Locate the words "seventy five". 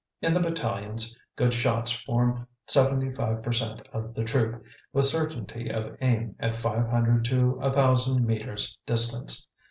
2.65-3.43